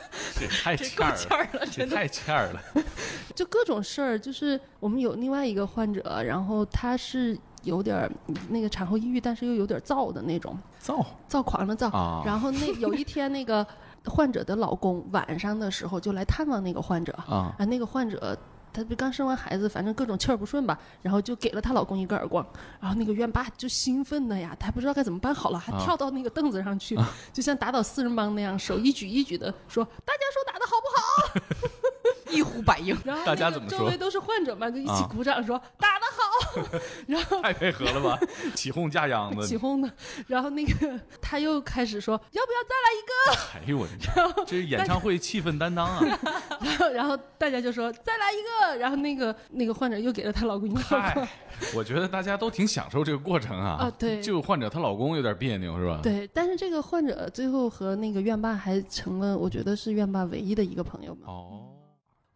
[0.63, 1.05] 太欠
[1.37, 2.61] 儿了，这太欠儿了。？”
[3.35, 8.11] 就各种事儿，就是我们有另外一个患者，然后他是有点儿
[8.49, 11.89] 那个产后抑郁，但是又有点儿躁的那种，躁躁狂的躁。
[11.89, 12.23] 啊！
[12.25, 13.65] 然后那有一天，那个
[14.05, 18.37] 患者的老公晚上的时候就来探望那个患者，啊啊，那个患者
[18.71, 22.45] 她不刚生完孩子，反正各种气儿不顺吧，然后就给了她老公一个耳光，
[22.79, 26.97] 然后那个院爸就兴奋的呀，他不知道该怎么办好了，还啊跳到那个凳子上去，
[27.33, 31.01] 就像打倒四人帮那样，手一举一举的说：“大家说打的好不好
[32.29, 36.79] 一呼百应。？”然后大家怎么说周围都是患者嘛，就一起啊鼓掌说：“打得好。
[37.07, 38.19] ”然后太配合了吧，
[38.55, 39.59] 起哄架秧子 起。
[39.59, 39.91] 哄的，
[40.25, 44.13] 然后那个他又开始说要不要再来一个，哎呦我的天，
[44.47, 45.99] 这是演唱会气氛担当啊！
[46.61, 48.37] 然后然后大家就说再来一
[48.71, 51.27] 个，然后那个那个患者又给了她老公一个嗨，
[51.75, 53.69] 我觉得大家都挺享受这个过程啊。
[53.81, 61.27] 啊对就患者她老公有点别扭是吧？，对，但是这个患者最后和那个院霸还成了，我觉得是院霸唯一的一个朋友吧。
[61.27, 61.67] 哦，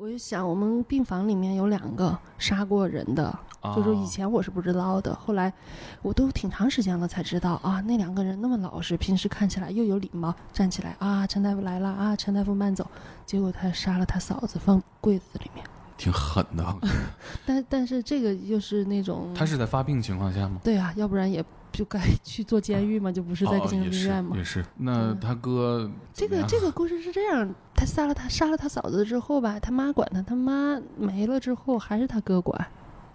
[0.03, 3.27] 我就想，我们病房里面有两个杀过人的，
[3.61, 5.53] 啊就是以前我是不知道的，后来
[6.01, 12.85] 我都挺长时间了才知道啊，那两个人那么老实，平时看起来又有礼貌，站起来啊，陈大夫来了啊，陈大夫慢走，
[13.25, 15.65] 结果他杀了他嫂子，放柜子里面。
[15.95, 16.77] 挺狠的。
[17.47, 20.59] 但但是这个又是那种，他是在发病情况下吗？
[20.61, 21.41] 对啊，要不然也
[21.73, 24.37] 就该去做监狱嘛，就不是在哦精神病院嘛。
[24.37, 24.63] 也是。
[24.77, 32.57] 那他哥这个这个故事是这样，他杀了他杀了他嫂子之后吧，他妈管他，他妈没了之后还是他哥管，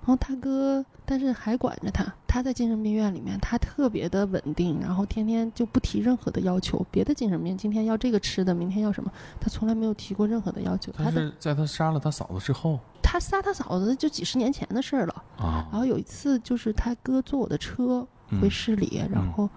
[0.00, 12.78] 然后他哥但是还管着他，他在精神病院里面，他特别的稳定，然后天天就不提任何的要求，别的精神病今天要这个吃的，明天要什么，他从来没有提过任何的要求，他是在他杀了他嫂子之后？
[13.00, 15.66] 他杀他嫂子就几十年前的事儿了，啊。
[15.72, 18.06] 然后有一次就是他哥坐我的车
[18.40, 18.50] 回嗯。
[18.50, 19.32] 市里，然嗯。
[19.32, 19.48] 后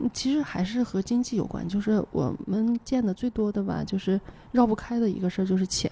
[0.00, 4.20] 嗯其实还是和经济有关，就是我们见的最多的吧，就是
[4.52, 5.90] 绕不开的一个事儿就是钱。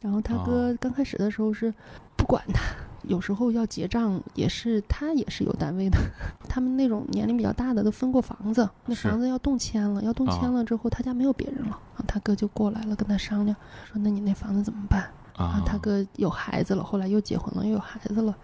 [0.00, 1.72] 然后他哥哦刚开始的时候是
[2.16, 2.60] 不管他，
[3.02, 5.98] 有时候要结账也是他也是有单位的，
[6.48, 15.02] 他们那种年龄比较大的都分过房子，那房子要动迁了，要动迁啊了之后他家没有别人了，然后他哥就过来了跟他商量，说那你那房子怎么办？
[15.36, 18.34] 啊啊，他哥有孩子了，后来又结婚了，又有孩子了，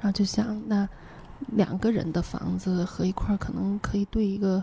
[0.00, 0.86] 然后就想那
[1.48, 4.62] 两个人的房子合一块儿，可能可以对一个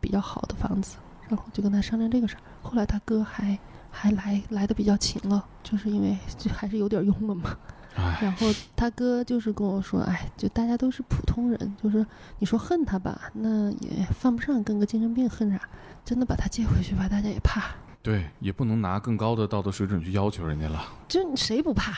[0.00, 0.96] 比较好的房子，
[1.28, 2.40] 然后就跟他商量这个事儿。
[2.62, 3.58] 后来他哥还
[3.90, 7.56] 还来来的比较勤了，就是因为就还是有点用了嘛。
[7.94, 12.04] 哎然后他哥就是跟我说，哎，就大家都是普通人，就是
[12.38, 15.60] 你说恨他吧，那也犯不上跟个精神病恨啥，
[16.02, 17.62] 真的把他接回去吧，大家也怕，
[18.00, 20.82] 对，也不能拿更高的道德水准去要求人家了。
[21.06, 21.92] 就谁不怕？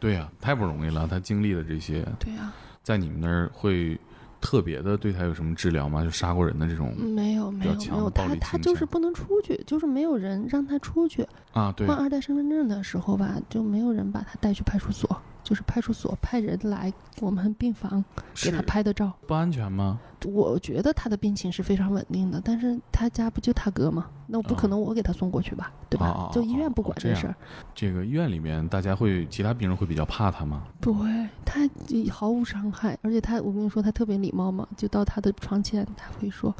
[0.00, 1.06] 对呀、太不容易了。
[1.06, 2.50] 他经历的这些，对呀、
[2.84, 3.98] 在你们那儿会
[4.40, 6.04] 特别的对他有什么治疗吗？
[6.04, 11.26] 就杀过人的这种没有没有没有，他他就是不能出去，就是没有人让他出去。
[11.52, 15.08] 啊，对换二代身份证的时候吧，就没有人把他带去派出所，
[15.44, 18.04] 就是派出所派人来我们病房
[18.34, 19.12] 给他拍的照。
[19.28, 20.00] 不安全吗？
[20.24, 24.06] 我觉得他的病情是非常稳定的，但是他家不就他哥吗？
[24.26, 26.30] 那我不可能我给他送过去吧，对吧？
[26.32, 27.36] 就医院不管这事儿，
[27.74, 30.62] 这个医院里面大家会，其他病人会比较怕他吗？
[30.80, 31.06] 不会，
[31.44, 31.68] 他
[32.10, 36.54] 毫无伤害，而且他，我跟你说，他特别礼貌嘛，就到他的床前，他会说：“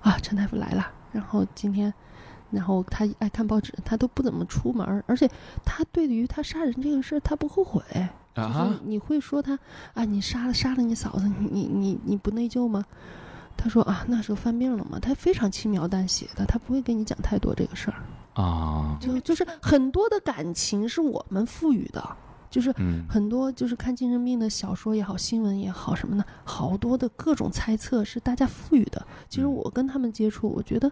[0.00, 1.92] 啊，陈大夫来了。”然后今天，
[2.52, 5.28] 然后他爱看报纸，他都不怎么出门，而且
[5.64, 7.82] 他对于他杀人这个事儿，他不后悔。
[8.46, 9.58] 就是啊，你会说他
[9.94, 12.84] 啊，你杀了杀了你嫂子，你你你你不内疚吗？
[13.56, 22.16] 他说啊，那时候犯病了嘛，他非常轻描淡写的，他不会跟你讲太多这个事儿，啊，就就是很多的感情是我们赋予的，
[22.48, 29.04] 就是嗯，很多就是看精神病的小说也好，新闻也好什么的，好多的各种猜测是大家赋予的。
[29.28, 30.88] 其实嗯我跟他们接触，我觉得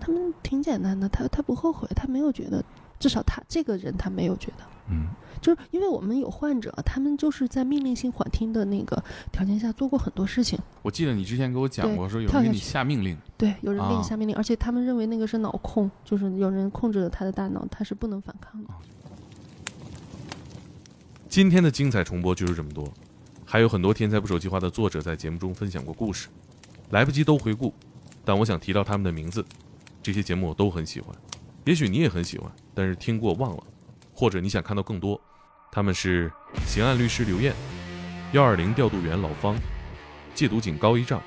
[0.00, 2.64] 他们挺简单的，他他不后悔，他没有觉得，
[2.98, 4.64] 至少他这个人他没有觉得。
[4.88, 5.06] 嗯，
[5.40, 10.58] 就是因为我们有患者，他们就是在命令性缓听的那个条件下做过很多事情。
[10.82, 18.70] 我记得你之前给我讲对过，说有人给你下命令，对，有人给啊你下命令，而且他们认为那个是脑控，就是有人控制了他的大脑，他是不能反抗的。
[21.28, 22.92] 今天的精彩重播就是这么多，
[23.44, 26.28] 还有很多天才不手计划的作者在节目中分享过故事，
[26.90, 27.72] 来不及都回顾，
[28.24, 29.44] 但我想提到他们的名字。
[30.02, 31.14] 这些节目我都很喜欢，
[31.66, 33.62] 也许你也很喜欢，但是听过忘了，
[34.14, 35.20] 或者你想看到更多。
[35.72, 36.30] 他们是
[36.66, 37.54] 刑案律师刘艳、
[38.32, 39.56] 幺二零调度员老方、
[40.34, 41.22] 戒毒警高一丈、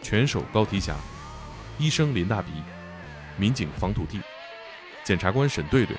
[0.00, 0.94] 拳手高提侠、
[1.76, 2.52] 医生林大鼻、
[3.36, 4.20] 民警房土地、
[5.02, 5.96] 检察官沈队队、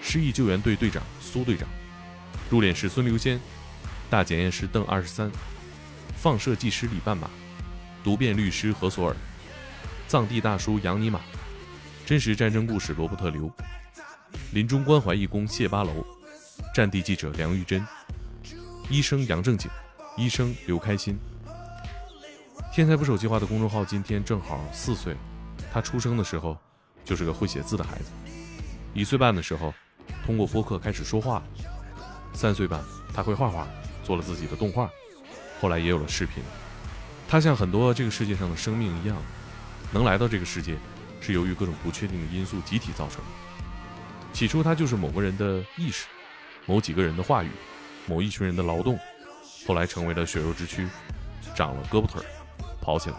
[0.00, 1.68] 失忆救援队队长苏队长。
[2.50, 3.40] 入殓师孙留仙，
[4.10, 5.30] 大检验师邓二十三，
[6.16, 7.30] 放射技师李半马，
[8.02, 9.16] 毒辩律师何索尔，
[10.08, 11.20] 藏地大叔杨尼玛，
[12.04, 13.48] 真实战争故事罗伯特刘，
[14.52, 16.04] 临终关怀义工谢八楼，
[16.74, 17.86] 战地记者梁玉珍，
[18.88, 19.70] 医生杨正景，
[20.16, 21.18] 医生刘开心。
[22.72, 25.14] 天才捕手计划的公众号今天正好四岁，
[25.72, 26.56] 他出生的时候
[27.04, 28.10] 就是个会写字的孩子，
[28.94, 29.74] 一岁半的时候
[30.24, 31.42] 通过播客开始说话。
[32.32, 33.68] 三岁半，他会画画，
[34.02, 34.88] 做了自己的动画，
[35.60, 36.42] 后来也有了视频。
[37.28, 39.16] 他像很多这个世界上的生命一样，
[39.92, 40.76] 能来到这个世界，
[41.20, 43.24] 是由于各种不确定的因素集体造成的。
[44.32, 46.06] 起初，他就是某个人的意识，
[46.66, 47.50] 某几个人的话语，
[48.06, 48.98] 某一群人的劳动，
[49.66, 50.88] 后来成为了血肉之躯，
[51.54, 52.26] 长了胳膊腿儿，
[52.80, 53.16] 跑起来。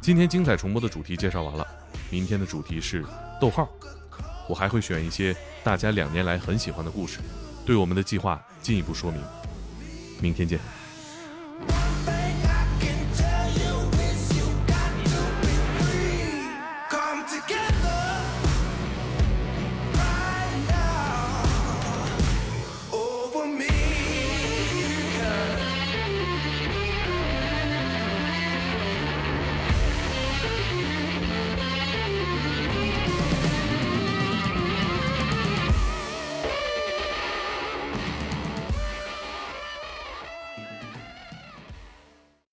[0.00, 1.66] 今天精彩重播的主题介绍完了，
[2.10, 3.04] 明天的主题是
[3.40, 3.68] 逗号。
[4.48, 7.20] 我还会选一些大家两年来很喜欢的故事，
[7.64, 9.22] 对我们的计划进一步说明。
[10.20, 10.58] 明天见。